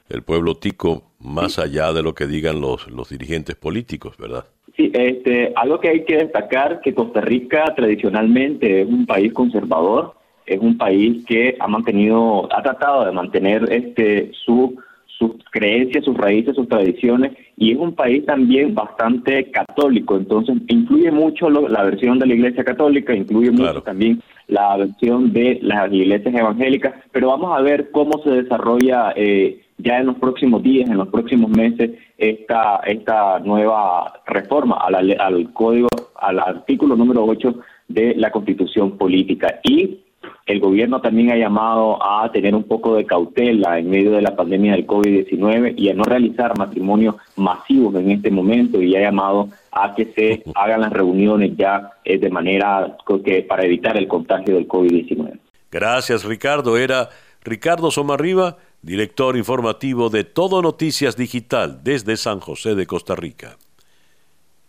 El 0.10 0.22
pueblo 0.22 0.56
tico, 0.56 1.04
más 1.26 1.60
allá 1.60 1.92
de 1.94 2.04
lo 2.04 2.14
que 2.14 2.28
digan 2.28 2.62
los, 2.62 2.90
los 2.90 3.10
dirigentes 3.10 3.56
políticos, 3.56 4.16
¿verdad? 4.18 4.46
Sí, 4.76 4.92
este, 4.94 5.54
algo 5.56 5.80
que 5.80 5.90
hay 5.90 6.06
que 6.06 6.18
destacar 6.18 6.82
que 6.82 6.94
Costa 6.94 7.22
Rica 7.22 7.74
tradicionalmente 7.76 8.82
es 8.82 8.88
un 8.88 9.06
país 9.06 9.34
conservador, 9.34 10.14
es 10.46 10.60
un 10.60 10.78
país 10.78 11.26
que 11.26 11.56
ha 11.60 11.68
mantenido, 11.68 12.48
ha 12.54 12.62
tratado 12.62 13.06
de 13.06 13.12
mantener 13.12 13.72
este 13.72 14.32
su 14.46 14.78
sus 15.18 15.32
creencias, 15.50 16.04
sus 16.04 16.18
raíces, 16.18 16.56
sus 16.56 16.68
tradiciones, 16.68 17.32
y 17.58 17.72
es 17.72 17.78
un 17.78 17.94
país 17.94 18.26
también 18.26 18.76
bastante 18.76 19.50
católico, 19.50 20.18
entonces 20.18 20.58
incluye 20.68 21.10
mucho 21.10 21.50
la 21.50 21.84
versión 21.84 22.20
de 22.20 22.28
la 22.28 22.34
Iglesia 22.34 22.64
Católica, 22.64 23.16
incluye 23.16 23.52
mucho 23.52 23.82
también 23.82 24.22
la 24.48 24.76
versión 24.76 25.32
de 25.32 25.60
las 25.62 25.92
iglesias 25.92 26.36
evangélicas, 26.36 26.96
pero 27.12 27.30
vamos 27.30 27.58
a 27.58 27.62
ver 27.62 27.92
cómo 27.92 28.22
se 28.24 28.30
desarrolla 28.30 29.14
eh, 29.16 29.62
ya 29.78 30.00
en 30.00 30.08
los 30.08 30.18
próximos 30.18 30.64
días, 30.64 30.90
en 30.90 30.98
los 30.98 31.10
próximos 31.10 31.50
meses, 31.52 31.92
esta, 32.18 32.78
esta 32.86 33.40
nueva 33.40 34.22
reforma 34.26 34.78
al, 34.78 35.20
al 35.20 35.54
código, 35.54 35.90
al 36.16 36.40
artículo 36.40 36.96
número 36.96 37.26
8 37.26 37.56
de 37.88 38.16
la 38.16 38.32
Constitución 38.32 38.98
Política. 38.98 39.60
Y 39.64 40.00
el 40.46 40.60
gobierno 40.60 41.02
también 41.02 41.32
ha 41.32 41.38
llamado 41.38 42.02
a 42.04 42.32
tener 42.32 42.54
un 42.56 42.64
poco 42.64 42.96
de 42.96 43.06
cautela 43.06 43.80
en 43.80 43.90
medio 43.90 44.12
de 44.12 44.22
la 44.22 44.36
pandemia 44.36 44.74
del 44.74 44.86
COVID-19 44.86 45.74
y 45.76 45.90
a 45.90 45.94
no 45.94 46.04
realizar 46.04 46.58
matrimonios 46.58 47.16
masivos 47.36 47.96
en 47.96 48.12
este 48.12 48.30
momento 48.32 48.82
y 48.82 48.96
ha 48.96 49.02
llamado 49.02 49.50
a 49.72 49.96
que 49.96 50.06
se 50.16 50.44
hagan 50.56 50.82
las 50.82 50.94
reuniones 50.94 51.52
ya 51.58 51.92
eh, 52.04 52.18
de 52.18 52.30
manera 52.30 52.96
que 53.24 53.42
para 53.42 53.66
evitar 53.66 53.98
el 53.98 54.08
contagio 54.08 54.56
del 54.56 54.68
COVID-19. 54.68 55.40
Gracias, 55.72 56.24
Ricardo. 56.24 56.78
Era 56.78 57.10
Ricardo 57.44 57.92
Somarriba, 57.92 58.58
director 58.86 59.36
informativo 59.36 60.12
de 60.12 60.24
Todo 60.24 60.62
Noticias 60.62 61.18
Digital 61.18 61.82
desde 61.84 62.18
San 62.18 62.40
José 62.40 62.76
de 62.76 62.86
Costa 62.86 63.16
Rica. 63.16 63.58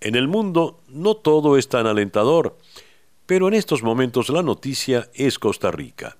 En 0.00 0.14
el 0.14 0.26
mundo 0.26 0.80
no 0.88 1.16
todo 1.16 1.58
es 1.58 1.68
tan 1.68 1.86
alentador. 1.86 2.56
Pero 3.26 3.48
en 3.48 3.54
estos 3.54 3.82
momentos 3.82 4.30
la 4.30 4.42
noticia 4.42 5.10
es 5.12 5.38
Costa 5.38 5.70
Rica. 5.70 6.16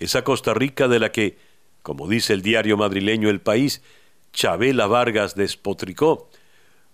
Esa 0.00 0.24
Costa 0.24 0.54
Rica 0.54 0.88
de 0.88 0.98
la 0.98 1.12
que, 1.12 1.38
como 1.82 2.08
dice 2.08 2.32
el 2.32 2.42
diario 2.42 2.76
madrileño 2.76 3.30
El 3.30 3.40
País, 3.40 3.80
Chabela 4.32 4.88
Vargas 4.88 5.36
despotricó, 5.36 6.28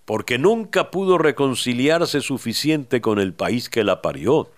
porque 0.05 0.37
nunca 0.37 0.91
pudo 0.91 1.17
reconciliarse 1.17 2.21
suficiente 2.21 3.01
con 3.01 3.19
el 3.19 3.33
país 3.33 3.71
que 3.71 3.85
la 3.85 4.03
parió. 4.03 4.51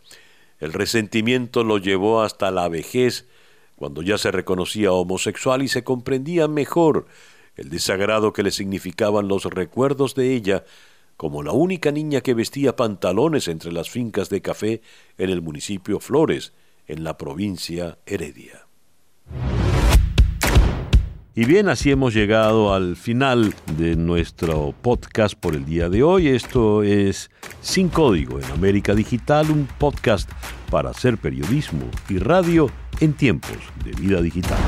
El 0.58 0.72
resentimiento 0.72 1.62
lo 1.62 1.78
llevó 1.78 2.22
hasta 2.22 2.50
la 2.50 2.68
vejez, 2.68 3.28
cuando 3.76 4.02
ya 4.02 4.18
se 4.18 4.30
reconocía 4.30 4.92
homosexual 4.92 5.62
y 5.62 5.68
se 5.68 5.84
comprendía 5.84 6.48
mejor 6.48 7.06
el 7.56 7.70
desagrado 7.70 8.32
que 8.32 8.42
le 8.42 8.50
significaban 8.50 9.28
los 9.28 9.44
recuerdos 9.44 10.14
de 10.14 10.34
ella 10.34 10.64
como 11.16 11.42
la 11.42 11.52
única 11.52 11.92
niña 11.92 12.20
que 12.20 12.34
vestía 12.34 12.76
pantalones 12.76 13.48
entre 13.48 13.72
las 13.72 13.88
fincas 13.88 14.28
de 14.28 14.42
café 14.42 14.82
en 15.18 15.30
el 15.30 15.42
municipio 15.42 16.00
Flores, 16.00 16.52
en 16.86 17.04
la 17.04 17.16
provincia 17.16 17.98
Heredia. 18.06 18.66
Y 21.36 21.46
bien, 21.46 21.68
así 21.68 21.90
hemos 21.90 22.14
llegado 22.14 22.72
al 22.74 22.94
final 22.94 23.54
de 23.76 23.96
nuestro 23.96 24.72
podcast 24.82 25.34
por 25.34 25.56
el 25.56 25.64
día 25.64 25.88
de 25.88 26.04
hoy. 26.04 26.28
Esto 26.28 26.84
es 26.84 27.28
Sin 27.60 27.88
Código 27.88 28.38
en 28.38 28.44
América 28.52 28.94
Digital, 28.94 29.50
un 29.50 29.66
podcast 29.78 30.30
para 30.70 30.90
hacer 30.90 31.18
periodismo 31.18 31.90
y 32.08 32.18
radio 32.18 32.70
en 33.00 33.12
tiempos 33.12 33.58
de 33.84 33.92
vida 33.92 34.20
digital. 34.20 34.58